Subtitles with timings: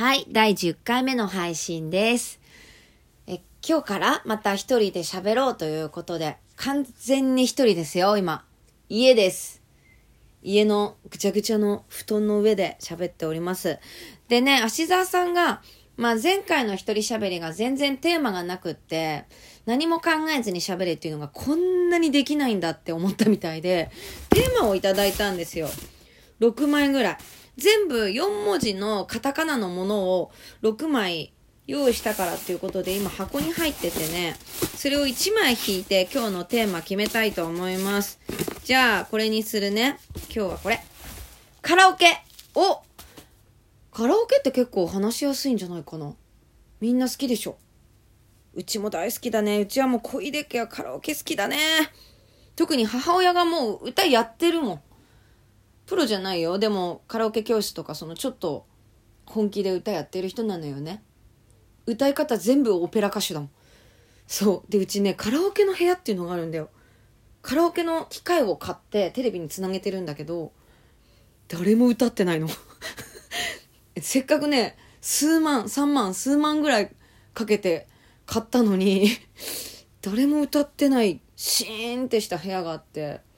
[0.00, 2.40] はい、第10回目の配信です。
[3.26, 8.46] え、今日からまた一人で喋ろうということで、完全に一人ですよ、今。
[8.88, 9.60] 家です。
[10.42, 13.78] 家のぐちゃぐちゃの布団の上で喋っております。
[14.28, 15.60] でね、芦沢さんが、
[15.98, 19.26] まあ前回の一人喋りが全然テーマがなくって、
[19.66, 23.90] 何も考えずに喋れっていうのがこんなにできないんだって思ったみたいで、
[24.30, 25.68] テーマをいただいたんですよ。
[26.40, 27.18] 6枚ぐらい。
[27.56, 31.32] 全部4文字のカタカナのものを6枚
[31.66, 34.36] 用意したからっていうことで今箱に入っててね、
[34.76, 38.18] それを1枚引いて今日のテーマ決めたいと思います。
[38.64, 39.98] じゃあ、これにするね。
[40.34, 40.80] 今日はこれ。
[41.62, 42.22] カラオケ
[42.54, 42.82] お
[43.92, 46.14] カラオケって結構話しやすいんじゃないかな。
[46.80, 47.58] みんな好きでしょ。
[48.54, 49.60] うちも大好きだね。
[49.60, 51.58] うちはもう小出家はカラオケ好きだね。
[52.56, 54.82] 特に母親がもう歌やってるもん。
[55.90, 56.60] プロじゃないよ。
[56.60, 58.64] でもカラオケ教室とかそのちょっと
[59.26, 61.02] 本気で歌やってる人なのよね。
[61.84, 63.50] 歌い方全部オペラ歌手だもん。
[64.28, 64.70] そう。
[64.70, 66.70] で、うちね、カラオケの部屋っていうのがあるんだよ。
[67.42, 70.52] カラオケの機械を買ってテレビにつなげてるんだけど、
[71.48, 72.46] 誰も歌ってないの。
[74.00, 76.94] せっかくね、数万、三万、数万ぐらい
[77.34, 77.88] かけて
[78.26, 79.08] 買ったのに、
[80.02, 83.28] 誰も歌ってない、シーンってした部屋があって、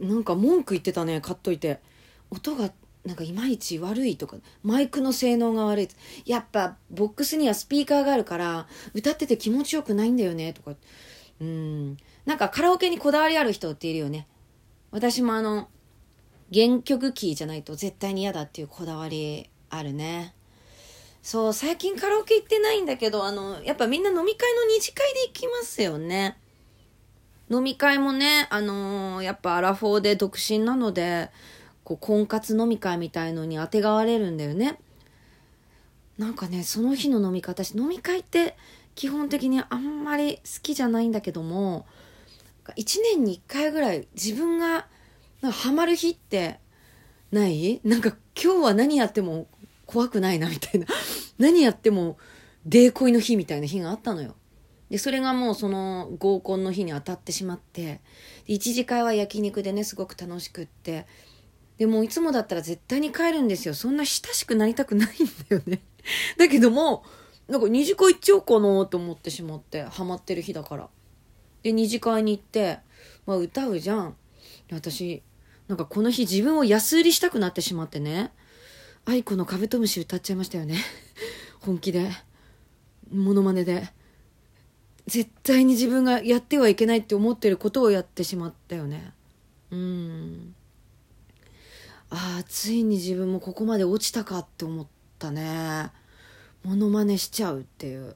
[0.00, 1.80] なんか文句言ってたね、買っといて。
[2.30, 2.72] 音が
[3.04, 5.88] なんかいまいち悪いとか、マイクの性能が悪い。
[6.26, 10.74] やっぱボックスにはスピーカーがあるから、歌ってて気持ちよくないんだよね、とか。
[11.40, 11.96] うん。
[12.26, 14.26] なんかカラオケにこだわりある人っているよね。
[14.90, 15.68] 私もあの、
[16.52, 20.34] 原曲キーじゃないと絶対に嫌だっていうこだわりあるね。
[21.22, 26.38] そう、最近カラオケ行ってないんだけど、あの、やっぱみんな飲み会の二次会で行きますよね。
[27.50, 31.30] 飲み会もね、あのーやっぱアラフォーで独身なので、
[31.82, 34.78] こう、婚活飲み会みたいのに当てがわれるんだよね。
[36.16, 38.56] なんかね、その日の飲み方し、飲み会って
[38.94, 41.86] 基本的にあんまり好きじゃないんだけども、
[42.76, 44.86] 一年に一回ぐらい自分が
[45.42, 46.60] ハマる日って
[47.32, 47.80] ない？
[47.82, 49.48] なんか今日は何やっても
[49.86, 50.86] 怖くないなみたいな。
[51.38, 52.16] 何やっても
[52.64, 54.36] デー恋の日みたいな日があったのよ。
[54.90, 58.00] で、それがもうその合コンの日に当たってしまって、
[58.46, 61.06] で一次会は焼肉でね、すごく楽しくって、
[61.78, 63.74] でもいつもだったら絶対に帰るんですよ。
[63.74, 65.10] そんな親しくなりたくないん
[65.48, 65.80] だよね。
[66.36, 67.04] だけども、
[67.48, 70.88] なんか二次会行っちゃおうかなと思ってしまって、ハマってる日だから。
[71.62, 72.80] で、二次会に行って、
[73.26, 74.16] まあ歌うじゃん。
[74.72, 75.22] 私、
[75.68, 78.32] なんかこの日自分を安売りしたくなってしまってね。
[79.04, 80.76] 愛子のカブトムシ歌っちゃいましたよね。
[81.60, 82.10] 本気で。
[83.10, 83.88] モノマネで。
[85.10, 89.12] 絶対に自分がやってはいけないって思ってることをやってしまったよね。
[89.72, 90.54] うん。
[92.10, 94.86] ああ、ついに自分もここまで落ちたかって思っ
[95.18, 95.90] たね。
[96.62, 98.14] モノマネしちゃうっていう。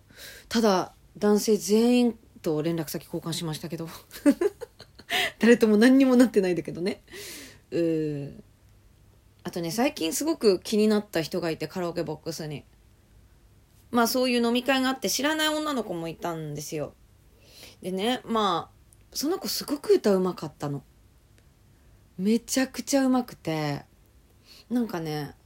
[0.48, 3.88] ただ、男性全員と連絡先交換しましたけど。
[5.40, 7.02] 誰とも何にもなってないんだけどね。
[7.72, 8.42] うー
[9.42, 12.64] あとね、最近すごく気になった人がいて、カラオケボックスに。
[13.94, 16.94] まあそういう飲み会があって知らない女の子もいたんですよ。
[17.80, 20.82] でね、まあ、その子すごく歌うまかったの。
[22.18, 23.84] めちゃくちゃうまくて、
[24.68, 25.36] なんかね、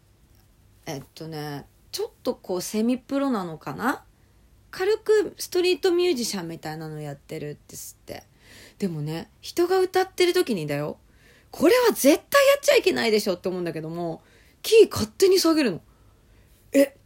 [0.87, 4.05] えっとね、ちょっとこうセミプロなのかな？
[4.71, 8.23] 軽くストリートミュージシャンみたいなのやってるですって。
[8.79, 10.99] でもね、人が歌ってる時にだよ。
[11.51, 12.21] これは絶対やっ
[12.63, 14.23] ちゃいけないでしょって思うんだけども、
[14.63, 15.81] キー勝手に下げるの。
[16.73, 16.98] え、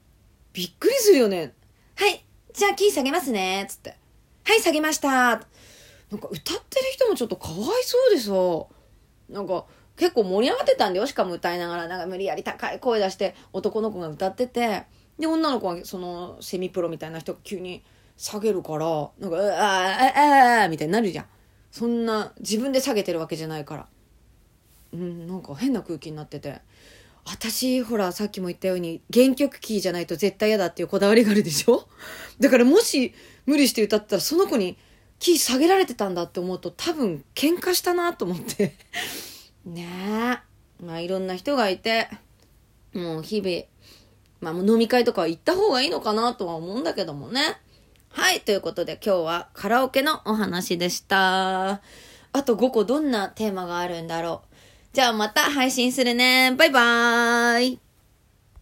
[0.52, 1.54] びっくりするよね。
[1.96, 3.96] はい、じゃあキー下げますね、つって。
[4.44, 5.08] はい、下げました。
[5.08, 8.32] なんか歌ってる人もちょっとかわいそうでさ、
[9.30, 9.64] なんか
[9.96, 11.06] 結構盛り上がってたんだよ。
[11.06, 14.84] しかも歌いながら、なんか無理やり高い声出して男の子が歌ってて、
[15.18, 17.82] で、女の子はそのセミプロみたいな人が急に
[18.16, 18.86] 下げるから、
[19.18, 21.26] なんか、うわあ、ああ、みたいになるじゃん。
[21.70, 23.88] そんな自分で下げてるわけじゃないから。
[24.92, 26.60] うん、なんか変な空気になってて。
[27.24, 31.88] 私、ほら、さっきも言ったように、原曲キーじゃないと絶対嫌だっていうこだわりがあるでしょ？
[32.40, 33.14] だからもし
[33.46, 34.76] 無理して歌ったらその子に
[35.18, 38.74] キー下げられてたんだって思うと多分喧嘩したなと思って。
[39.64, 39.86] ね
[40.80, 40.84] え。
[40.84, 42.08] まあいろんな人がいて、
[42.92, 43.64] もう日々、
[44.40, 47.56] まあもう飲み会とかは行った方がいいのかなとは思うんだけどもね。
[48.08, 51.80] はい、ということで今日はカラオケのお話でした。
[52.34, 54.51] あと5個どんなテーマがあるんだろう？
[54.92, 56.54] じゃあまた配信するね。
[56.54, 57.91] バイバーイ。